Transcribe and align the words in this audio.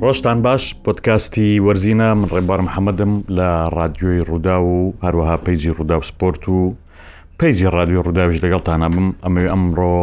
ڕۆشتان 0.00 0.40
باش 0.44 0.62
پۆتکاستی 0.84 1.44
وەرزینە 1.64 2.04
من 2.18 2.28
ڕێبار 2.34 2.60
محەممەدم 2.66 3.12
لە 3.38 3.48
رادیۆی 3.78 4.20
ڕوودا 4.28 4.56
و 4.70 4.74
هەروەها 5.04 5.36
پیجی 5.46 5.70
ڕوودا 5.76 5.96
و 6.00 6.06
سپۆرت 6.10 6.44
و 6.54 6.58
پیجی 7.40 7.66
رادیۆ 7.78 8.00
ڕووداویش 8.06 8.38
لەگەڵتانە 8.44 8.86
بم 8.94 9.08
ئەمەوێ 9.24 9.48
ئەمڕۆ 9.52 9.96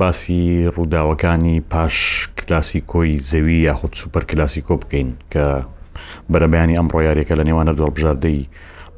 باسی 0.00 0.42
ڕووداوەکانی 0.76 1.56
پاش 1.72 1.94
کلاسی 2.40 2.80
کۆی 2.92 3.12
زەوی 3.30 3.56
یاخود 3.68 3.92
سوپەر 4.00 4.24
کلاسی 4.30 4.60
کۆ 4.68 4.74
بکەین 4.82 5.08
کە 5.32 5.44
بەرەبیانی 6.32 6.78
ئەمڕۆ 6.78 7.00
یاریەکە 7.08 7.34
لە 7.38 7.44
نێوانە 7.48 7.72
دڵبژاردەی 7.80 8.40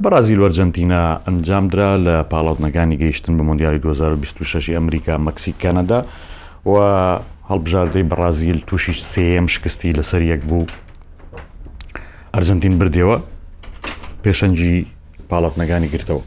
بەرازیل 0.02 0.38
وەرجنتینا 0.44 1.02
ئەنجامدرا 1.26 1.90
لە 2.06 2.16
پاڵاتنەکانی 2.32 2.98
گەیشتن 3.02 3.34
بە 3.38 3.42
مندیاری 3.48 3.78
2026 3.78 4.70
ئەمریکا 4.74 5.14
مەکسیک 5.26 5.56
کەنەدا 5.62 6.00
و 6.70 6.72
هەڵبژاردەی 7.50 8.04
بەرازیل 8.10 8.58
تووشی 8.68 8.92
سم 9.12 9.46
شکستی 9.54 9.92
لەسەر 9.98 10.22
یەک 10.32 10.42
بوو 10.48 10.66
ئەرزنتین 12.34 12.74
بردەوە 12.80 13.16
پێشەنجی 14.24 14.76
پاڵەتنەکانی 15.30 15.88
کردەوە 15.94 16.22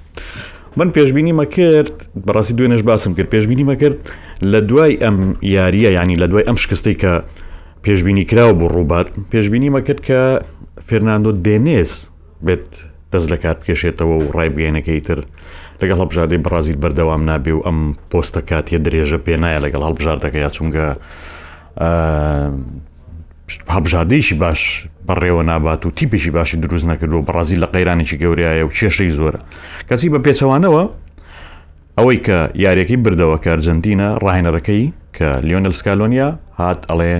من 0.77 0.90
پێشببینی 0.95 1.34
مەکرد 1.40 1.93
بەڕاستی 2.27 2.53
دوێنش 2.57 2.81
باسم 2.90 3.12
کرد 3.17 3.30
پێشببینی 3.35 3.66
مەکرد 3.71 3.98
لە 4.52 4.59
دوای 4.70 4.93
ئەم 5.03 5.17
یاریە 5.55 5.90
ینی 5.98 6.16
لە 6.21 6.26
دوای 6.31 6.45
ئەم 6.49 6.57
شکستی 6.63 6.95
کە 7.02 7.13
پێشببینی 7.85 8.26
کراوە 8.31 8.54
بۆ 8.59 8.68
ڕووبات 8.76 9.07
پێشببینی 9.31 9.70
مەکرد 9.76 9.99
کە 10.07 10.21
فێرناندۆ 10.88 11.31
دێنێز 11.45 11.91
بێت 12.45 12.65
دەست 13.12 13.27
لە 13.31 13.38
کات 13.43 13.57
بکێشێتەوە 13.62 14.05
و 14.18 14.27
ڕای 14.35 14.49
بگەینەکەی 14.55 15.02
تر 15.07 15.20
لەگەڵ 15.81 15.98
هەبژاردەی 16.04 16.40
بەرازیل 16.46 16.77
بەردەوام 16.84 17.21
نابێ 17.29 17.54
و 17.57 17.62
ئەم 17.68 17.79
پۆستە 18.12 18.41
کاتیە 18.49 18.79
درێژە 18.85 19.18
پێنایە 19.26 19.60
لەگەڵ 19.65 19.82
هەڵبژاردەکە 19.88 20.40
یا 20.46 20.49
چونگە 20.55 20.88
هەبژاردەیشی 23.76 24.35
باش 24.43 24.62
بەڕێوە 25.07 25.43
نابات 25.51 25.82
و 25.85 25.90
تیپێکی 25.98 26.32
باشی 26.38 26.57
دروست 26.62 26.85
نەکردو 26.91 27.18
بەرازیل 27.27 27.60
لە 27.63 27.68
قەیرانێکی 27.74 28.18
گەورایە 28.24 28.63
و 28.68 28.71
کێشەی 28.77 29.12
زۆرە 29.18 29.40
کەچی 29.90 30.10
بە 30.13 30.20
پێچەوانەوە 30.26 30.84
ئەوەی 31.98 32.20
کە 32.26 32.38
یاریەکەی 32.63 32.98
بردەوە 33.05 33.38
کە 33.44 33.49
ئەرجنتینە 33.51 34.10
ڕاهێنەرەکەی 34.23 34.84
کە 35.18 35.29
لیۆنل 35.48 35.73
سکالۆنیا 35.79 36.29
هات 36.60 36.79
ئەڵێ 36.90 37.13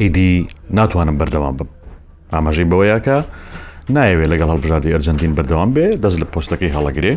ئیدی 0.00 0.30
ناتوانم 0.78 1.16
بەردەوام 1.20 1.54
بم 1.58 1.68
ئاماژەی 2.34 2.66
بەوەیە 2.70 2.98
کە 3.06 3.16
نایەوێت 3.92 4.28
لەگەڵ 4.32 4.48
هەڵبژاری 4.54 4.90
ئەرجنتین 4.94 5.32
بەردەوام 5.36 5.70
بێ 5.76 5.86
دەست 6.02 6.18
لە 6.22 6.26
پۆستەکەی 6.32 6.72
هەڵەگرێ 6.76 7.12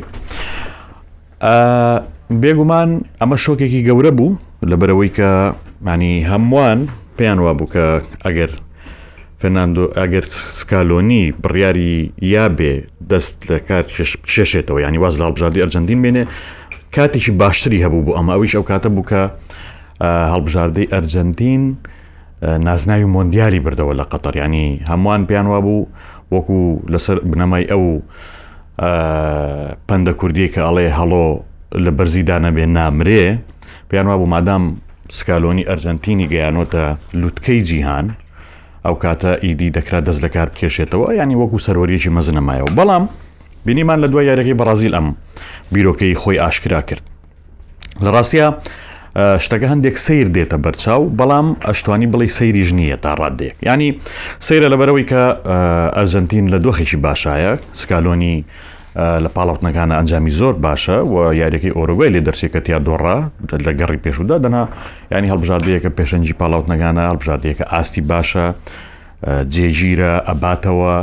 بێگومان 2.41 2.89
ئەمە 3.21 3.37
شۆکێکی 3.43 3.81
گەورە 3.87 4.11
بوو 4.17 4.37
لەبەرەوەی 4.71 5.09
کە 5.17 5.29
مانی 5.88 6.13
هەمووان 6.31 6.79
پێیان 7.17 7.39
وا 7.45 7.53
بوو 7.59 7.67
کە 7.73 7.85
ئەگەر 8.25 8.51
فەرناندۆ 9.41 9.85
ئەگەر 9.99 10.25
سکالۆنی 10.59 11.21
بڕیاری 11.43 11.93
یا 12.33 12.45
بێ 12.57 12.73
دەست 13.11 13.35
لە 13.51 13.57
کار 13.67 13.83
کێشێتەوە 14.35 14.79
ینی 14.85 14.99
واز 15.03 15.15
لە 15.19 15.23
هەڵبژاری 15.27 15.61
ئەرجنتین 15.63 15.99
بێنێ 16.03 16.23
کاتێکی 16.95 17.31
باشتری 17.41 17.83
هەبوو 17.85 18.05
بوو 18.05 18.17
ئەمە 18.17 18.31
ئەویش 18.35 18.53
ئەو 18.57 18.63
کاتە 18.71 18.89
بووکە 18.95 19.21
هەڵبژاردەی 20.33 20.88
ئەرجنتین 20.93 21.61
نازناوی 22.67 23.07
مۆندیالی 23.15 23.59
بردەوە 23.65 23.93
لە 23.99 24.05
قەتەر 24.11 24.33
ینی 24.43 24.65
هەمووان 24.89 25.21
پیان 25.29 25.47
وا 25.51 25.59
بوو 25.65 25.85
وەکو 26.36 26.58
لەسەر 26.94 27.17
بنەمای 27.31 27.66
ئەو 27.72 27.83
پندە 29.88 30.14
کوردی 30.20 30.47
کە 30.53 30.59
ئەڵێ 30.67 30.88
هەڵۆ 30.97 31.25
لە 31.86 31.92
بەرزیدا 31.97 32.38
نەبێ 32.45 32.66
نامرێ 32.78 33.23
پێیان 33.89 34.08
وا 34.09 34.17
بوو 34.19 34.31
مادام 34.36 34.63
سکالۆنی 35.18 35.68
ئەرژەنتینی 35.69 36.28
گەیانۆتە 36.34 36.84
لوتکەی 37.22 37.62
جیهان 37.69 38.06
ئەو 38.85 38.96
کاتە 39.03 39.31
ئیدی 39.46 39.69
دەکرات 39.78 40.03
دەست 40.07 40.22
لە 40.25 40.29
کار 40.35 40.47
بکێشێتەوە 40.53 41.07
ینی 41.22 41.40
وەکو 41.41 41.63
سەرۆریەکی 41.66 42.12
مەزنەمایەوە 42.18 42.72
بەڵام 42.78 43.03
بینیمان 43.66 43.97
لە 44.03 44.07
دوای 44.12 44.25
یاریەکەی 44.30 44.59
بەرازیل 44.59 44.94
ئەم 44.97 45.07
بیرۆکەی 45.74 46.16
خۆی 46.22 46.40
ئاشکرا 46.41 46.81
کرد 46.90 47.03
لە 48.06 48.09
ڕاستە 48.16 48.46
شتەکە 49.44 49.67
هەندێک 49.73 49.95
سیر 50.05 50.28
دێتە 50.35 50.57
بەرچاو 50.66 51.01
بەڵام 51.19 51.47
ئەشتوانی 51.67 52.07
بڵی 52.13 52.29
سەیریژ 52.38 52.69
نییە 52.79 52.97
تا 53.03 53.11
ڕادێک 53.22 53.55
ینی 53.69 53.89
سیرە 54.47 54.67
لەبەرەوەی 54.73 55.05
کە 55.11 55.23
ئەرژەنتین 55.97 56.45
لە 56.53 56.57
دۆخێکی 56.66 56.97
باشایە 57.07 57.51
سکالۆنی 57.81 58.35
لە 59.23 59.29
پاڵاوتنەکانە 59.35 59.94
ئەنجامی 59.97 60.31
زۆر 60.39 60.56
باشە 60.67 60.97
و 61.13 61.16
یاریەکەی 61.41 61.72
ئۆرۆگای 61.77 62.09
لێ 62.16 62.22
دەرسێکە 62.27 62.59
تیا 62.66 62.79
دۆڕا 62.88 63.17
لە 63.67 63.72
گەڕی 63.79 64.00
پێشودا 64.06 64.38
دەنا 64.45 64.63
ینی 65.17 65.29
هەڵبژاردەیەکە 65.33 65.89
پێشەنجی 65.97 66.33
پاڵاوتنەکانە 66.41 67.03
هەڵبژاردەیەکە 67.09 67.66
ئاستی 67.73 68.01
باشە 68.11 68.45
جێژیرە 69.53 70.13
ئەباتەوە 70.29 70.95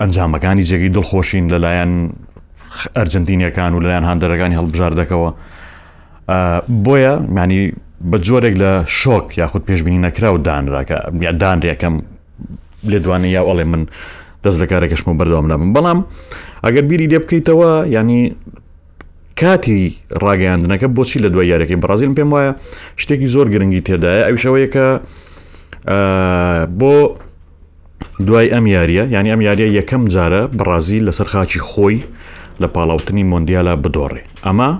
ئەنجامەکانی 0.00 0.64
جێگی 0.68 0.90
دڵخۆشین 0.96 1.44
لەلایەن 1.52 1.92
ئەرجنتینیەکان 2.98 3.72
و 3.74 3.78
لەلایەن 3.82 4.04
هەندەرەکانی 4.10 4.56
هەڵبژاردەکەەوە 4.60 5.30
بۆیە 6.86 7.12
معنی 7.34 7.72
بە 8.10 8.16
جۆرێک 8.26 8.54
لە 8.62 8.72
شۆک 8.98 9.38
یاخود 9.38 9.62
پێشببینی 9.68 10.00
نەکرا 10.06 10.28
و 10.34 10.38
دانراکە 10.46 10.98
یا 11.26 11.32
دانریەکەم 11.42 11.94
لێ 12.90 12.98
دوانێ 13.04 13.28
یا 13.36 13.42
ئەڵێ 13.48 13.64
من 13.72 13.82
دەست 14.44 14.58
لە 14.62 14.66
کارێکشم 14.70 15.08
و 15.10 15.18
بەردەوام 15.18 15.46
نابم 15.50 15.70
بەڵام 15.74 15.98
ئەگەر 16.64 16.82
بیری 16.88 17.06
لێ 17.10 17.18
بکەیتەوە 17.24 17.70
ینی 17.96 18.22
کاتی 19.40 19.96
ڕاگەاندنەکە 20.24 20.86
بۆچی 20.96 21.18
لە 21.24 21.28
دوای 21.32 21.48
یارەکەی 21.52 21.78
بەازیل 21.84 22.12
پێم 22.18 22.28
وایە 22.34 22.50
شتێکی 23.02 23.26
زۆر 23.34 23.46
گرنگی 23.54 23.80
تێدایە 23.86 24.22
ئەوشەوەیە 24.28 24.68
کە 24.74 24.86
بۆ 26.80 26.94
دوای 28.26 28.48
ئەم 28.54 28.66
یاریە 28.74 29.04
ینی 29.16 29.30
ئەم 29.34 29.42
یاریە 29.48 29.66
یەکەم 29.78 30.02
جارە 30.14 30.42
بەازیل 30.58 31.02
لەسەر 31.08 31.26
خاچی 31.32 31.60
خۆی 31.68 31.98
لە 32.62 32.66
پاڵاوتنی 32.74 33.24
مۆندیالە 33.30 33.74
بدۆڕێ 33.84 34.22
ئەمە 34.46 34.70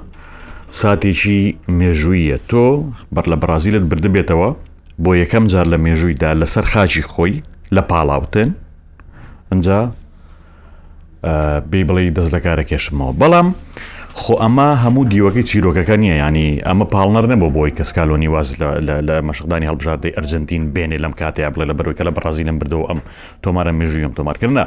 ساتێکی 0.72 1.54
مێژوویە 1.78 2.36
تۆ 2.50 2.66
بەر 3.14 3.24
لە 3.32 3.36
برازیلت 3.36 3.82
بردبێتەوە 3.90 4.48
بۆ 5.02 5.14
یەکەم 5.22 5.44
جار 5.46 5.66
لە 5.72 5.78
مێژوویدا 5.84 6.32
لەسەر 6.44 6.64
خاچی 6.70 7.02
خۆی 7.02 7.42
لە 7.74 7.82
پاڵاوتن 7.90 8.48
ئەجا 9.52 9.80
بێ 11.70 11.80
بڵێ 11.88 12.10
دەست 12.16 12.30
لە 12.34 12.40
کارە 12.44 12.64
کێشمەوە 12.70 13.12
بەڵام 13.20 13.48
خۆ 14.20 14.34
ئەمە 14.42 14.68
هەموو 14.84 15.04
دیوەکەی 15.12 15.44
چیرۆکەکە 15.48 15.96
نییە 16.02 16.16
ینی 16.26 16.48
ئەمە 16.66 16.86
پاڵنەر 16.94 17.24
نەبوو 17.32 17.50
بۆی 17.56 17.70
کەس 17.78 17.90
کالۆنی 17.96 18.28
واز 18.34 18.48
لە 19.08 19.16
مەشقدانی 19.28 19.66
هەڵبژاردەی 19.70 20.14
ئەرجنتین 20.16 20.64
بێنێ 20.74 20.98
لەم 21.04 21.12
کاتەیە 21.20 21.48
بڵێ 21.54 21.64
لە 21.70 21.74
بەرەوەکە 21.78 22.02
لە 22.08 22.12
بەرازیلم 22.16 22.56
بردەوە 22.60 22.86
ئەم 22.90 23.00
تۆمارە 23.44 23.72
مێژویم 23.78 24.12
تۆمارکردە. 24.18 24.64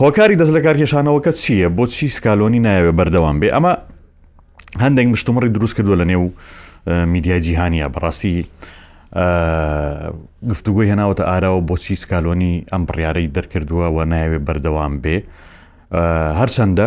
هۆکاری 0.00 0.36
دەست 0.40 0.52
لە 0.56 0.60
کارکێشانەوەکە 0.66 1.30
چییە 1.42 1.68
بۆ 1.76 1.84
چی 1.94 2.08
سکالۆنی 2.16 2.60
نایەوێ 2.66 2.92
بەردەوام 2.98 3.36
بێ 3.40 3.48
ئەمە 3.56 3.74
هەندێک 4.84 5.06
مشتمەڕی 5.16 5.48
دروست 5.56 5.74
کردو 5.76 5.94
لە 6.00 6.04
نێو 6.10 6.24
میدیای 7.12 7.40
جیهانیە 7.46 7.88
بەڕاستی 7.94 8.34
گفتوگوی 10.50 10.88
هێناوەتە 10.92 11.22
ئاراوە 11.30 11.60
بۆچی 11.70 11.94
سکالۆنی 12.04 12.54
ئەم 12.72 12.82
بڕیارەی 12.88 13.28
دەرکردووە 13.36 13.86
و 13.96 13.98
نایوێت 14.12 14.42
بەردەوام 14.48 14.92
بێ 15.04 15.16
هەرچەندە 16.40 16.86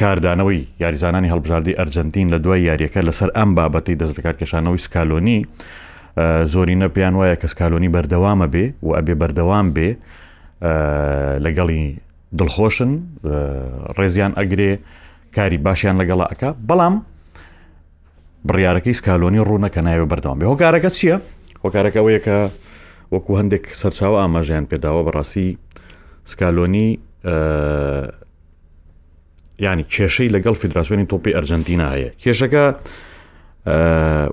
کاردانەوەی 0.00 0.60
یاریزانانی 0.82 1.30
هەڵبژاردی 1.32 1.76
ئەرجنتین 1.78 2.28
لە 2.34 2.38
دوای 2.44 2.60
یاریەکە 2.70 3.00
لەسەر 3.08 3.30
ئەم 3.36 3.50
بابەتی 3.56 3.94
دەست 4.00 4.14
لە 4.18 4.22
کارکێشانەوەی 4.26 4.84
سکالۆنی 4.86 5.38
زۆرینە 6.52 6.88
پێیان 6.94 7.14
وایە 7.20 7.36
کە 7.40 7.46
سکالۆنی 7.52 7.90
بەردەوامە 7.96 8.46
بێ 8.54 8.64
و 8.86 8.88
ئەبێ 8.98 9.14
بەردەوام 9.22 9.66
بێ 9.76 9.88
لەگەڵی 11.44 11.82
دڵخۆشن 12.38 12.92
ڕێزیان 13.96 14.32
ئەگرێ 14.40 14.72
کاری 15.34 15.58
باشیان 15.66 15.94
لەگەڵا 16.00 16.24
ئەکە 16.32 16.48
بەڵام 16.68 16.94
بڕیارەکەی 18.48 18.92
سکالۆنی 19.00 19.40
ڕوونەکە 19.48 19.80
نایوە 19.86 20.06
بەردەوام 20.12 20.38
بێ 20.40 20.46
هۆکارەکە 20.52 20.90
چییە؟ 20.98 21.16
هۆکارەکەەوەیە 21.64 22.20
کە 22.26 22.38
وەکو 23.14 23.32
هەندێک 23.40 23.64
سەرچاو 23.80 24.14
ئاماژیان 24.20 24.64
پێداوە 24.70 25.02
بەڕاستی 25.06 25.48
سکالۆنی 26.30 26.88
ینی 29.64 29.84
کێشەی 29.94 30.28
لەگەڵ 30.34 30.54
فیدراسیۆنی 30.62 31.06
تۆپی 31.12 31.34
ئەرجنتینا 31.36 31.88
هەیە 31.94 32.10
کێشەکە 32.22 32.64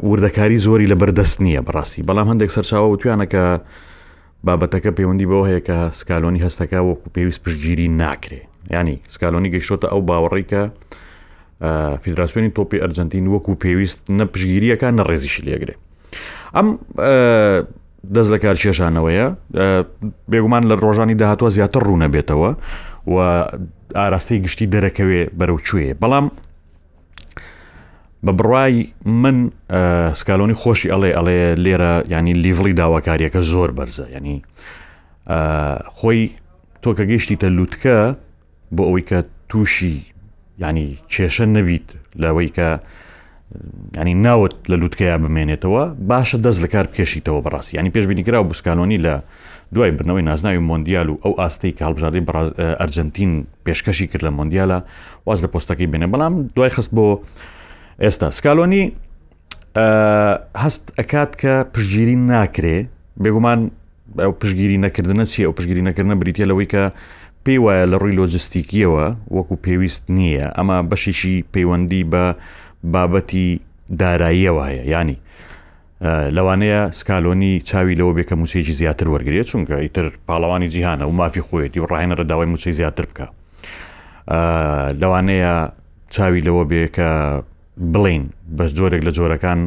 وردەکاری 0.09 0.57
زۆری 0.65 0.87
لە 0.91 0.95
بەردەست 1.01 1.37
نییە 1.45 1.61
بەڕاستی 1.67 2.01
بەڵام 2.07 2.27
هەندێک 2.31 2.51
سەرچاوە 2.55 2.87
وتوانەکە 2.93 3.43
بابەتەکە 4.45 4.91
پەیوەندی 4.97 5.27
بەوە 5.31 5.45
هەیە 5.49 5.61
کە 5.67 5.77
سکالۆنی 5.99 6.43
هەستەکە 6.45 6.79
وەکو 6.87 7.07
پێویست 7.15 7.41
پشگیری 7.45 7.87
ناکرێ 8.01 8.43
ینی 8.73 8.97
سکالۆنی 9.13 9.49
گەیشتۆتە 9.55 9.87
ئەو 9.91 10.01
باوەڕی 10.09 10.43
کە 10.51 10.61
فیدراسیۆنی 12.03 12.49
تۆپی 12.57 12.79
ئەرجنتین 12.83 13.25
وەکو 13.27 13.55
پێویست 13.63 13.99
نە 14.19 14.25
پشگیریەکان 14.33 14.93
نە 14.99 15.03
ڕێزیشی 15.09 15.43
لێگرێ 15.47 15.75
ئەم 16.55 16.67
دەست 18.13 18.29
لە 18.33 18.37
کار 18.43 18.55
کێشانەوەیە 18.63 19.25
بێگومان 20.31 20.63
لە 20.69 20.75
ڕۆژانی 20.83 21.15
داهاتوە 21.21 21.49
زیاتر 21.57 21.81
ڕوونە 21.87 22.07
بێتەوە 22.13 22.51
و 23.13 23.17
ئاراستی 23.97 24.39
گشتی 24.45 24.65
دەرەکەوێ 24.73 25.21
بەرەو 25.39 25.59
کوێ 25.67 25.87
بەڵام 26.01 26.27
بە 28.25 28.31
بڕای 28.37 28.75
من 29.21 29.51
سکالۆنی 30.19 30.59
خۆشی 30.61 30.91
ئەڵێ 30.93 31.11
ئەڵێ 31.17 31.39
لێرە 31.63 31.93
ینی 32.13 32.33
لیڤڵی 32.43 32.73
داواکاریەکە 32.79 33.41
زۆر 33.51 33.69
بەرزە 33.77 34.05
ینی 34.17 34.37
خۆی 35.97 36.21
تۆکە 36.83 37.03
گەیشتی 37.11 37.35
تە 37.41 37.45
لووتکە 37.55 37.99
بۆ 38.75 38.83
ئەوەی 38.87 39.03
کە 39.09 39.19
تووشی 39.49 40.05
ینی 40.61 40.97
کێشە 41.11 41.45
نەبیت 41.55 41.87
لەوەی 42.21 42.49
کە 42.57 42.67
ینی 43.99 44.13
ناوت 44.13 44.55
لە 44.71 44.75
لووتکەیا 44.81 45.17
بمێنێتەوە 45.23 45.83
باشە 46.09 46.37
دەست 46.45 46.59
لە 46.63 46.67
کار 46.73 46.85
بکێشیتەوە 46.91 47.41
بەڕاستی 47.45 47.73
ینی 47.77 47.89
پێشبینیکرا 47.95 48.37
و 48.41 48.47
بسکانۆنی 48.51 48.97
لە 49.05 49.13
دوای 49.73 49.91
برنەوەی 49.97 50.23
نازناوی 50.29 50.59
مۆندیال 50.69 51.07
و 51.09 51.15
ئەو 51.25 51.33
ئاستەی 51.39 51.71
کاڵبژاری 51.79 52.21
ئەرجنتین 52.79 53.31
پێشکەشی 53.65 54.05
کرد 54.11 54.23
لە 54.25 54.29
مۆندیالە 54.37 54.79
واز 55.25 55.39
لە 55.43 55.47
پۆستەکەی 55.53 55.87
بێنێ 55.93 56.07
بەڵام 56.13 56.33
دوای 56.55 56.69
خست 56.75 56.91
بۆ 56.95 57.05
ئێستا 58.03 58.27
سکالۆنی 58.39 58.83
هەست 60.63 60.83
ئەکات 60.99 61.31
کە 61.41 61.53
پشگیری 61.73 62.15
ناکرێ 62.31 62.77
بێگومان 63.23 63.59
پشگیری 64.41 64.77
نەکردنە 64.85 65.25
چیە 65.31 65.45
ئەو 65.47 65.53
پشگیری 65.57 65.83
نەکردنە 65.89 66.15
بریتە 66.21 66.45
لەوەی 66.49 66.67
کە 66.73 66.83
پێی 67.49 67.61
وایە 67.65 67.85
لە 67.93 67.97
ڕووی 68.01 68.17
لۆجستیکیەوە 68.19 69.05
وەکو 69.35 69.55
پێویست 69.65 70.03
نییە 70.17 70.45
ئەمە 70.57 70.77
بەشیشی 70.89 71.35
پەیوەندی 71.53 72.03
بە 72.11 72.23
بابەتی 72.93 73.47
داراییەوە 73.99 74.63
هەیە 74.69 74.83
ینی 74.93 75.17
لەوانەیە 76.35 76.81
سکالۆنی 76.99 77.53
چاوی 77.69 77.95
لەوە 77.99 78.13
بێکە 78.17 78.35
موچێکی 78.41 78.73
زیاتر 78.81 79.07
وەرگێت 79.13 79.47
چونکە 79.51 79.75
ئیتر 79.83 80.05
پاڵەوانی 80.27 80.67
جیهانە 80.73 81.03
و 81.09 81.13
مافی 81.21 81.41
خۆیەتی 81.47 81.77
و 81.81 81.85
ڕاهێنەرە 81.91 82.23
داوای 82.31 82.47
موچەی 82.53 82.73
زیاتر 82.79 83.05
بکە 83.11 83.27
لەوانەیە 85.01 85.53
چاوی 86.15 86.41
لەوە 86.47 86.63
بێکە 86.71 87.09
بڵین 87.93 88.23
بەس 88.57 88.69
جۆرێک 88.77 89.01
لە 89.07 89.11
جۆرەکان 89.17 89.59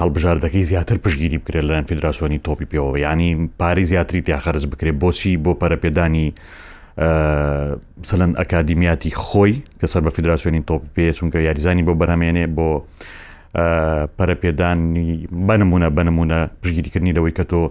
هەڵبژاردەکەی 0.00 0.64
زیاتر 0.70 0.96
پشگیری 1.04 1.38
بکرێت 1.42 1.64
لەەن 1.70 1.84
فیدراسۆنی 1.90 2.38
تۆپی 2.46 2.66
پێوە 2.70 2.94
ینی 3.06 3.30
پارەی 3.60 3.84
زیاتری 3.92 4.20
تیاخەرز 4.26 4.64
بکرێت 4.72 4.96
بۆچی 5.02 5.32
بۆ 5.44 5.52
پەرەپێدانی 5.60 6.26
سەلەن 8.10 8.30
ئەکادمیاتی 8.40 9.10
خۆی 9.14 9.54
کە 9.80 9.86
سەر 9.92 10.02
بە 10.06 10.10
فیدراسیۆنی 10.16 10.62
تۆپ 10.70 10.82
پێ 10.94 11.06
چونکە 11.18 11.36
یاریزانی 11.38 11.82
بۆ 11.86 11.92
بەرهمێنێ 12.00 12.46
بۆ 12.56 12.68
پەرەپێدانی 14.18 15.10
بەنممونە 15.46 15.88
بەنممونە 15.96 16.40
پشگیریکردنی 16.60 17.14
دەوەی 17.16 17.34
کە 17.38 17.44
تۆ 17.50 17.62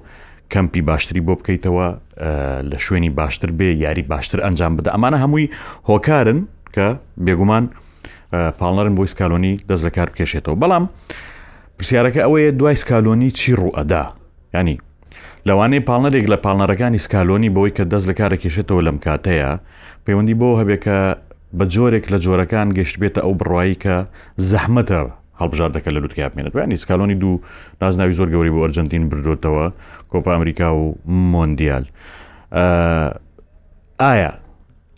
کەمپی 0.53 0.81
باشتری 0.89 1.21
بۆ 1.27 1.33
بکەیتەوە 1.39 1.87
لە 2.69 2.77
شوێنی 2.85 3.09
باشتر 3.19 3.49
بێ 3.59 3.69
یاری 3.85 4.01
باشتر 4.11 4.39
ئەنجام 4.45 4.73
بدە 4.77 4.89
ئەمانە 4.95 5.17
هەمووی 5.23 5.49
هۆکارن 5.89 6.39
کە 6.75 6.87
بێگومان 7.25 7.63
پاڵەرن 8.59 8.93
بۆی 8.97 9.09
سکالۆنی 9.13 9.53
دەست 9.69 9.83
لە 9.87 9.91
کار 9.95 10.07
بکێشێتەوە 10.13 10.55
بەڵام 10.61 10.83
پرسیارەکە 11.77 12.21
ئەوەیە 12.25 12.51
دوای 12.59 12.75
سکالۆنی 12.83 13.29
چی 13.39 13.51
ڕوو 13.59 13.75
ئەدا 13.77 14.03
ینی 14.53 14.77
لەوانەیە 15.49 15.83
پاڵنەرێک 15.89 16.25
لە 16.33 16.37
پاڵنەرەکانی 16.45 16.99
سکالۆنی 17.05 17.53
بەوەی 17.55 17.73
کە 17.77 17.83
دەست 17.91 18.05
لە 18.09 18.13
کارەکێشێتەوە 18.19 18.81
لەم 18.87 18.97
کاتەیە 19.05 19.51
پەیوەندی 20.05 20.35
بۆ 20.41 20.49
هەبێکە 20.61 20.97
بە 21.57 21.65
جۆرێک 21.73 22.05
لە 22.13 22.17
جۆرەکان 22.25 22.67
گەشت 22.77 22.95
بێتە 23.01 23.19
ئەو 23.25 23.33
بڕایی 23.39 23.75
کە 23.83 23.95
زەحمەتە 24.49 24.99
هەڵبژار 25.41 25.69
دەکە 25.75 25.89
لە 25.95 25.99
لوتکە 26.03 26.25
بمێنێت 26.31 26.53
وانی 26.55 26.77
سکالۆنی 26.83 27.17
دوو 27.21 27.33
نازناوی 27.81 28.15
زۆر 28.19 28.27
گەوری 28.33 28.53
بۆ 28.53 28.59
ئەرجنتین 28.63 29.03
بردوێتەوە 29.11 29.65
کۆپا 30.11 30.31
ئەمریکا 30.35 30.67
و 30.79 30.83
مۆندیال 31.31 31.83
ئایا 34.03 34.31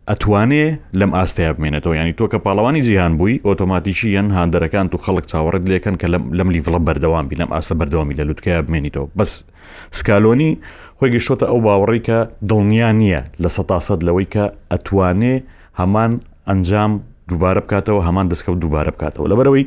ئەتوانێ 0.10 0.66
لەم 1.00 1.12
ئاستەیە 1.18 1.52
بمێنێتەوە 1.58 1.96
ینی 2.02 2.14
تۆ 2.20 2.26
کە 2.32 2.38
پاڵەوانی 2.46 2.82
جیهان 2.88 3.14
بووی 3.20 3.42
ئۆتۆماتیشی 3.48 4.10
یەن 4.18 4.28
هاندەرەکان 4.38 4.86
تو 4.92 4.98
خەڵک 5.06 5.26
چاوەڕت 5.32 5.64
لەکەن 5.74 5.96
کە 6.02 6.08
لەم 6.40 6.50
لیڤڵە 6.54 6.80
بەردەوام 6.88 7.26
بی 7.30 7.36
لەم 7.42 7.50
ئاستە 7.54 7.74
بەردەوامی 7.80 8.16
لە 8.20 8.24
لوتکایە 8.30 8.62
بمێنیتەوە 8.68 9.08
بەس 9.18 9.32
سکالۆنی 10.00 10.52
خۆی 10.98 11.10
گەشتۆتە 11.16 11.46
ئەو 11.52 11.60
باوەڕی 11.66 12.02
کە 12.08 12.18
دڵنیا 12.50 12.90
نییە 13.02 13.22
لە 13.44 13.50
سەتاسەد 13.58 14.00
لەوەی 14.08 14.28
کە 14.34 14.44
ئەتوانێ 14.72 15.36
هەمان 15.80 16.12
ئەنجام 16.50 16.92
دووبارە 17.30 17.62
بکاتەوە 17.66 18.02
هەمان 18.08 18.26
دەستکەوت 18.32 18.58
دووبارە 18.64 18.92
بکاتەوە 18.96 19.26
لەبەرەوەی 19.32 19.64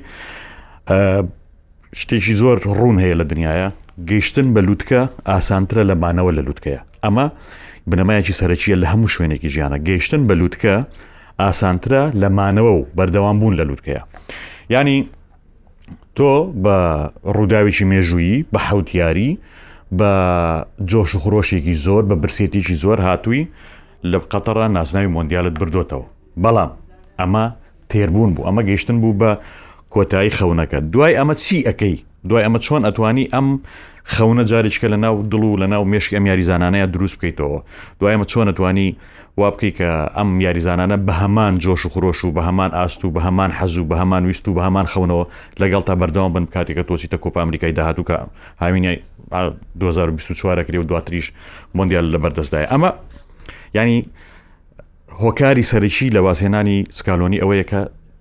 شتێکی 2.01 2.35
زۆر 2.41 2.57
ڕوون 2.79 2.97
هەیە 3.03 3.17
لە 3.21 3.25
دنیاە 3.33 3.69
گەیشتن 4.09 4.47
بە 4.55 4.61
لووتکە 4.67 5.01
ئاسانترە 5.31 5.83
لەمانەوە 5.91 6.31
لە 6.37 6.43
لووتکەیە 6.47 6.81
ئەمە 7.05 7.27
بنەمایەکی 7.91 8.35
سەرەکیە 8.41 8.75
لە 8.83 8.87
هەموو 8.93 9.09
شوێنێکی 9.15 9.49
ژیانە 9.55 9.79
گەیشتن 9.89 10.23
بە 10.29 10.35
لووتکە 10.41 10.77
ئاسانترە 11.41 12.03
لە 12.21 12.29
مانەوە 12.39 12.73
و 12.79 12.87
بەردەوام 12.97 13.37
بوون 13.41 13.55
لە 13.59 13.65
لووتکەیە 13.69 14.03
ینی 14.75 14.99
تۆ 16.17 16.33
بە 16.65 16.77
ڕووداوێکی 17.37 17.85
مێژویی 17.93 18.45
بە 18.53 18.59
حوتیاری 18.69 19.31
بە 19.99 20.13
جۆش 20.91 21.11
و 21.15 21.19
خۆشێکی 21.25 21.75
زۆر 21.85 22.03
بە 22.11 22.15
برسێتیکی 22.23 22.75
زۆر 22.85 22.99
هاتووی 23.07 23.43
لە 24.11 24.19
قەتەڕ 24.33 24.59
ناسناوی 24.77 25.09
مۆندیالت 25.15 25.55
بردوێتەوە 25.61 26.05
بەڵام 26.43 26.71
ئەمە 27.21 27.45
تێربوون 27.91 28.31
بوو 28.35 28.45
ئەمە 28.49 28.63
گەیشتن 28.69 28.97
بوو 29.03 29.19
بە 29.21 29.31
کۆتایی 29.95 30.33
خەونەکە 30.37 30.79
دوای 30.93 31.15
ئەمە 31.19 31.35
چی 31.43 31.59
ئەەکەی 31.69 31.97
دوای 32.29 32.45
ئەمە 32.47 32.59
چۆن 32.67 32.83
ئەتوانی 32.89 33.25
ئەم 33.33 33.47
خەونە 34.13 34.45
جارێککە 34.51 34.89
لە 34.95 34.99
ناو 35.05 35.23
دڵ 35.33 35.43
و 35.45 35.57
لە 35.63 35.67
ناو 35.73 35.83
مێشک 35.93 36.13
ئەم 36.17 36.25
یاریزانانەیە 36.31 36.87
دروست 36.95 37.17
بکەیتەوە 37.19 37.61
دوایمە 38.01 38.25
چۆن 38.33 38.49
نتوانی 38.49 38.97
وا 39.41 39.51
بکەی 39.51 39.73
کە 39.79 39.89
ئەم 40.17 40.29
یاریزانانە 40.47 40.97
بە 41.07 41.13
هەمان 41.23 41.53
جۆش 41.65 41.83
و 41.87 41.89
خۆش 41.95 42.19
و 42.25 42.33
بە 42.37 42.43
هەمان 42.49 42.71
ئاست 42.79 43.01
و 43.05 43.11
بە 43.17 43.21
هەمان 43.27 43.51
حەز 43.59 43.75
و 43.81 43.85
بە 43.91 43.95
هەمان 44.03 44.23
ویست 44.27 44.47
و 44.49 44.55
بە 44.57 44.61
هەمان 44.67 44.87
خەونەوە 44.93 45.25
لەگەڵ 45.63 45.83
تا 45.89 45.95
بەردەوام 46.01 46.33
بن 46.37 46.45
کاتێککە 46.55 46.83
تۆچیتە 46.89 47.19
کۆپ 47.25 47.35
ئەمریکای 47.41 47.73
داهاتوو 47.79 48.05
کە 48.09 48.17
هاوینای 48.63 48.97
2024کری 49.81 50.75
و 50.83 50.85
دواتریش 50.91 51.33
مندیال 51.75 52.07
لە 52.15 52.19
بەردەستدای 52.23 52.67
ئەمە 52.73 52.91
ینی 53.75 53.99
هۆکاری 55.23 55.63
سەرکی 55.71 56.09
لە 56.17 56.21
واسێنانی 56.27 56.77
سکالۆنی 56.99 57.39
ئەوەیە 57.43 57.65
کە 57.71 57.77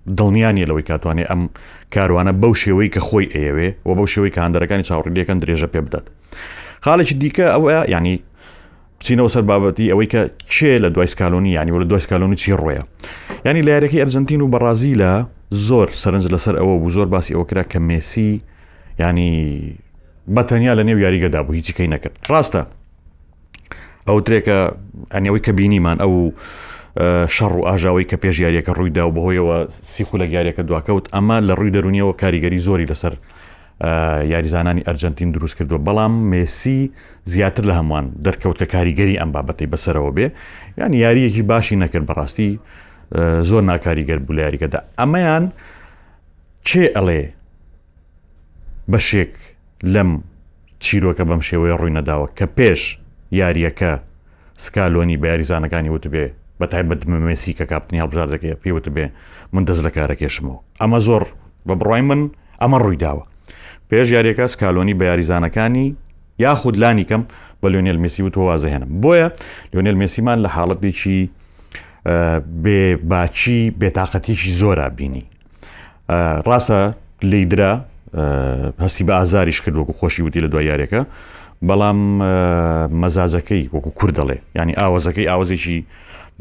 دڵنیانە 0.08 0.66
لەوەی 0.68 0.84
کاتوانێ 0.90 1.24
ئەم 1.30 1.40
کاروانە 1.94 2.32
بەو 2.42 2.52
شێوەی 2.62 2.88
کە 2.94 3.00
خۆی 3.08 3.26
ئێوێ 3.34 3.68
و 3.86 3.94
بەو 3.98 4.06
شێوەی 4.12 4.30
کە 4.34 4.40
هەندەرەکانی 4.46 4.84
چاوڕێکەکەن 4.88 5.38
درێژە 5.42 5.68
پێ 5.72 5.80
بدات 5.86 6.06
خاڵێکی 6.84 7.14
دیکە 7.20 7.46
ئەوە 7.54 7.70
ینی 7.96 8.16
بچینەوە 9.00 9.28
سەر 9.34 9.42
بابەتی 9.50 9.86
ئەوەی 9.92 10.08
کە 10.12 10.20
چێ 10.54 10.72
لە 10.84 10.88
دوای 10.94 11.06
سکالۆنی 11.14 11.52
ینی 11.56 11.70
و 11.72 11.78
لە 11.82 11.86
دوای 11.90 12.00
سکالۆنی 12.06 12.36
چی 12.42 12.52
ڕۆیە 12.60 12.82
ینی 13.46 13.62
لە 13.66 13.70
یارەکەی 13.76 14.00
ئەرژەنتین 14.02 14.40
و 14.42 14.48
بەڕازی 14.54 14.94
لە 15.02 15.12
زۆر 15.68 15.88
سەرنج 16.02 16.24
لەسەر 16.34 16.54
ئەوە 16.60 16.74
بوو 16.80 16.90
زۆر 16.96 17.06
باسی 17.14 17.34
ئەوە 17.34 17.46
کرا 17.50 17.64
کە 17.72 17.78
مێسی 17.88 18.30
ینی 19.00 19.34
بەتەنیا 20.36 20.72
لە 20.78 20.82
نێو 20.88 20.98
یاریگەدا 21.04 21.40
بوو 21.46 21.54
هیچی 21.58 21.72
کەی 21.76 21.88
نەکرد 21.94 22.14
ڕاستە 22.32 22.62
ئەو 24.08 24.18
ترێکە 24.26 24.58
ئەنیەوەی 25.14 25.42
کە 25.46 25.52
بینیمان 25.58 25.96
ئەو 26.02 26.14
شەڕ 27.36 27.52
و 27.58 27.66
ئاژاوی 27.66 28.04
کە 28.10 28.16
پێشیارەکە 28.22 28.70
ڕوویدا 28.78 29.02
و 29.08 29.12
بەهۆیەوە 29.16 29.58
سیخو 29.94 30.16
لە 30.22 30.26
گیارەکە 30.32 30.60
دواکەوت 30.68 31.06
ئەمە 31.14 31.36
لە 31.48 31.54
ڕووی 31.58 31.72
دەرونیەوە 31.76 32.12
کاریگەری 32.22 32.58
زۆری 32.66 32.86
لەسەر 32.90 33.14
یاریزانانی 34.32 34.80
ئەرجنتین 34.86 35.30
دروست 35.32 35.54
کردووە 35.58 35.80
بەڵام 35.86 36.12
مێسی 36.30 36.90
زیاتر 37.32 37.62
لە 37.68 37.74
هەمووان 37.78 38.06
دەرکەوت 38.26 38.56
کە 38.62 38.66
کاریگەری 38.74 39.16
ئەم 39.20 39.30
بابەتی 39.34 39.66
بەسەرەوە 39.72 40.10
بێ 40.16 40.26
یعنی 40.78 40.96
یاریەکی 40.98 41.42
باشی 41.42 41.76
نەکرد 41.82 42.04
بەڕاستی 42.10 42.50
زۆر 43.50 43.62
ناکاریگەر 43.70 44.18
بوو 44.24 44.36
لە 44.36 44.40
یاریگەدا 44.46 44.80
ئەمەیان 45.00 45.44
چێ 46.68 46.84
ئەڵێ 46.96 47.22
بەشێک 48.92 49.32
لەم 49.94 50.10
چیرۆکە 50.84 51.24
بەم 51.28 51.40
شێوەیە 51.48 51.74
ڕووی 51.80 51.92
نەداوە 51.98 52.26
کە 52.38 52.46
پێش 52.58 52.80
یاریەکە 53.40 53.90
سکالۆنی 54.64 55.16
بە 55.20 55.26
یاریزانەکانی 55.32 55.90
وتبێ 55.96 56.26
بەتایبەت 56.60 57.00
مەسی 57.28 57.52
کە 57.58 57.64
کاپنی 57.72 58.00
هەڵبژار 58.02 58.26
دەکەی 58.34 58.54
پێوت 58.62 58.86
بێ 58.94 59.06
من 59.52 59.64
دەست 59.68 59.82
لە 59.86 59.90
کارەکێشمەوە 59.96 60.58
ئەمە 60.80 60.98
زۆر 61.06 61.22
بە 61.68 61.74
بڕای 61.80 62.02
من 62.10 62.30
ئەمە 62.60 62.78
ڕووی 62.82 62.96
داوە 63.04 63.24
پێش 63.90 64.06
یاریەکە 64.16 64.46
سکالۆنی 64.54 64.94
بە 64.98 65.04
یاریزانەکانی 65.10 65.96
یاخود 66.38 66.76
لانی 66.76 67.04
کەم 67.10 67.22
بە 67.62 67.66
لۆنیل 67.72 67.98
مسی 68.02 68.22
و 68.22 68.28
تۆوازەهێنم 68.34 68.90
بۆیە 69.02 69.28
لۆنیل 69.74 69.96
مسیمان 70.02 70.38
لە 70.46 70.50
حاڵەتێکی 70.56 71.20
بێباچی 72.62 73.74
بێتاقەتێکی 73.80 74.50
زۆرا 74.60 74.88
بینی 74.98 75.24
ڕاستە 76.48 76.82
لیدرا 77.22 77.72
هەستی 78.84 79.04
بە 79.08 79.14
ئازاریش 79.18 79.60
کرد 79.60 79.76
وەکو 79.76 79.92
خۆشی 79.98 80.20
وتی 80.26 80.40
لە 80.44 80.48
دوای 80.52 80.66
یاریەکە 80.70 81.02
بەڵام 81.68 81.98
مەزازەکەی 83.02 83.64
وەکو 83.74 83.90
کوور 83.98 84.10
دەڵێ 84.18 84.38
ینی 84.58 84.74
ئاوازەکەی 84.80 85.26
ئاوازێکی 85.30 85.78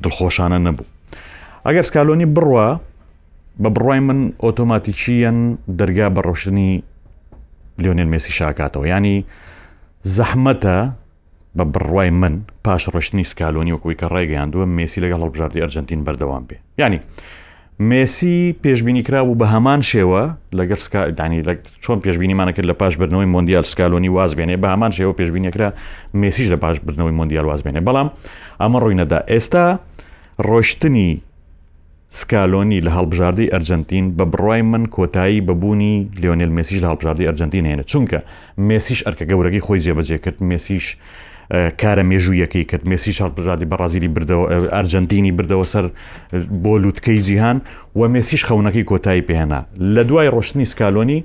دڵخۆشانە 0.02 0.58
نەبوو 0.66 0.86
ئەگەر 1.66 1.84
سکالۆنی 1.90 2.26
بڕوە 2.36 2.68
بە 3.62 3.70
بڕای 3.76 4.00
من 4.08 4.20
ئۆتۆماتیکیەن 4.44 5.38
دەرگا 5.80 6.08
بە 6.16 6.22
ڕۆشتنی 6.28 6.72
لیۆنێن 7.82 8.10
مێسی 8.14 8.32
شاکاتەوە 8.40 8.86
ینی 8.92 9.18
زەحمەتە 10.16 10.78
بە 11.58 11.64
بڕوای 11.74 12.10
من 12.22 12.34
پاش 12.66 12.84
ڕشتنی 12.96 13.24
سکالۆنی 13.32 13.74
وەکوی 13.76 14.00
کە 14.02 14.08
ڕێگەیان 14.14 14.50
دووە 14.54 14.66
مێسی 14.78 15.04
لەگەڵ 15.04 15.20
هەڵبژاردی 15.26 15.62
ئەرجنتین 15.64 16.02
بەردەوام 16.06 16.44
بێ 16.50 16.58
ینی 16.82 17.00
مسی 17.80 18.54
پێشببینی 18.64 19.02
کرابوو 19.04 19.38
بە 19.40 19.46
هەمان 19.54 19.82
شێوە 19.90 20.24
لەگەر 20.58 20.78
سکدانی 20.86 21.42
چۆن 21.84 22.00
پێشببینیمانە 22.04 22.52
کرد 22.54 22.66
لە 22.70 22.74
پاش 22.74 22.98
برنەوەی 22.98 23.28
مندیال 23.34 23.64
سکالۆنی 23.64 24.10
وازبێنێ 24.10 24.58
بە 24.64 24.68
هەمان 24.74 24.92
شێوە 24.92 25.14
پێشببینیەکرا 25.20 25.70
مسیش 26.14 26.48
لە 26.52 26.56
پاش 26.64 26.78
برنەوەی 26.86 27.14
مندیال 27.20 27.46
وازبێنێ 27.46 27.82
بەڵام 27.88 28.08
ئەمە 28.62 28.78
ڕووی 28.84 28.96
نەدا 29.02 29.20
ئێستا 29.32 29.66
ڕۆشتنی 30.50 31.12
سکالۆنی 32.22 32.80
لە 32.86 32.92
هەڵبژاردی 32.98 33.50
ئەرجنتین 33.54 34.06
بە 34.18 34.26
بڕای 34.32 34.62
من 34.72 34.86
کۆتایی 34.86 35.42
ببوونی 35.48 36.10
لێونێل 36.22 36.52
مسیش 36.58 36.80
لە 36.84 36.88
هەڵبژاردی 36.92 37.26
ئەرجنتین 37.30 37.66
هێنە 37.70 37.84
چونکە 37.92 38.20
مسیش 38.58 39.00
ئەرکە 39.06 39.26
گەورەی 39.32 39.62
خۆی 39.66 39.80
جێبەجێ 39.86 40.18
کرد 40.24 40.40
مسیش 40.52 40.86
کارە 41.52 42.04
مێژوویەکەی 42.10 42.64
کرد 42.72 42.84
مێسی 42.90 43.12
شارپژادی 43.18 43.66
بەڕازیلی 43.72 44.10
بردەوە 44.16 44.46
ئەرجنتینی 44.76 45.32
بردەوە 45.38 45.66
سەر 45.74 45.86
بۆ 46.64 46.74
لووتکەی 46.84 47.20
جیهان 47.28 47.58
و 47.96 48.00
مێسیش 48.14 48.42
خەونەکەی 48.48 48.84
کۆتایی 48.90 49.24
پێهێنا 49.28 49.60
لە 49.96 50.04
دوای 50.10 50.30
ڕۆشتنی 50.36 50.66
سکالۆنی 50.74 51.20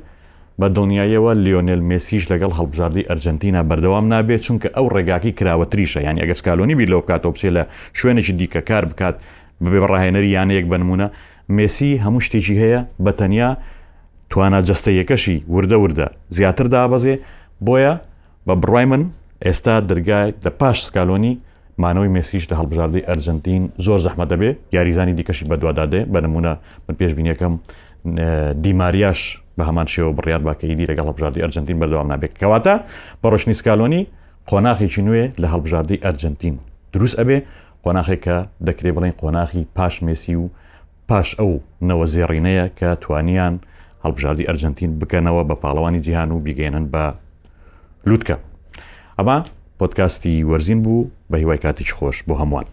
بە 0.61 0.67
دڵنیایەوە 0.77 1.33
لیۆنل 1.45 1.81
مێسیش 1.91 2.23
لەگەڵ 2.33 2.53
هەڵبژاردی 2.59 3.07
ئەرجنتینا 3.09 3.63
بەردەوام 3.71 4.07
نابێت 4.13 4.43
چونکە 4.47 4.69
ئەو 4.77 4.87
ڕێگاکی 4.95 5.33
کراوەتریشە 5.39 6.01
یانی 6.07 6.21
ئەگەس 6.23 6.41
کالۆنی 6.47 6.75
بیر 6.79 6.89
لەو 6.93 7.01
بکات 7.05 7.23
ئۆپسیە 7.27 7.51
لە 7.57 7.63
شوێنێکی 7.99 8.33
دیکە 8.41 8.61
کار 8.71 8.85
بکات 8.91 9.17
ببێ 9.63 9.79
بەڕاهێنەری 9.85 10.31
یانەیەک 10.39 10.67
بنمونە 10.73 11.09
مێسی 11.57 11.91
هەموو 12.05 12.21
شتێکی 12.27 12.57
هەیە 12.63 12.81
بە 13.05 13.13
تەنیا 13.21 13.49
توانە 14.31 14.61
جستەیەکەشی 14.69 15.37
وردە 15.55 15.77
وردە 15.85 16.07
زیاتر 16.37 16.67
دابەزێ 16.75 17.15
بۆیە 17.67 17.95
بە 18.47 18.55
بڕای 18.63 18.85
من 18.93 19.03
ئێستا 19.47 19.75
دەرگایك 19.91 20.35
لە 20.47 20.51
پاش 20.61 20.77
سکالۆنی 20.89 21.33
مانەوەی 21.83 22.11
مسیش 22.17 22.45
لە 22.51 22.55
هەڵبژاردی 22.61 23.03
ئەرجنتین 23.09 23.63
زۆر 23.87 24.01
زەحمە 24.07 24.27
دەبێ 24.33 24.51
یاریزانی 24.77 25.15
دیکەشی 25.19 25.45
بەدووادادێ 25.51 26.01
بە 26.13 26.19
نمونە 26.25 26.53
من 26.87 26.95
پێشبینیەکەم 27.01 27.55
دیماریاش 28.65 29.21
بە 29.59 29.63
هەمان 29.69 29.87
شێوە 29.93 30.11
بڕیار 30.19 30.43
باکەیدی 30.49 30.87
لەگەڵ 30.91 31.07
هەڵبژاردی 31.11 31.41
ئەرجنتین 31.45 31.79
بەردەوام 31.81 32.09
نابێت 32.13 32.33
کەواتە 32.41 32.75
بە 33.21 33.27
ڕۆشنی 33.33 33.55
سکالۆنی 33.61 34.03
قۆناخێکی 34.51 35.03
نوێ 35.09 35.25
لە 35.43 35.47
هەڵبژاردی 35.53 35.99
ئەرجنتین 36.05 36.55
دروست 36.93 37.17
ئەبێ 37.21 37.39
قۆناخێکە 37.85 38.37
دەکرێ 38.67 38.91
بڵێن 38.97 39.15
قۆناخی 39.21 39.63
پاش 39.77 39.95
مێسی 40.07 40.35
و 40.43 40.45
پاش 41.09 41.29
ئەو 41.41 41.53
نەوە 41.89 42.07
زێڕینەیە 42.15 42.67
کە 42.79 42.89
توانیان 43.03 43.55
هەڵبژاردی 44.05 44.45
ئەرجنتین 44.49 44.91
بکەنەوە 45.01 45.43
بە 45.49 45.55
پاڵەوانی 45.63 46.01
جیهان 46.07 46.31
و 46.33 46.39
بیگەێنن 46.47 46.85
بە 46.95 47.05
لووتکە 48.09 48.37
ئەمە 49.19 49.37
پۆتکاستی 49.79 50.35
وەرزین 50.51 50.81
بوو 50.85 51.09
بە 51.31 51.37
هیوای 51.43 51.59
کاتیش 51.65 51.91
خۆش 51.99 52.17
بۆ 52.27 52.35
هەمووان. 52.41 52.67